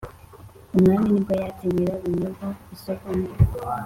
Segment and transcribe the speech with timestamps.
[0.75, 3.29] umwami, ni bwo yatse nyirarunyonga isogi ngo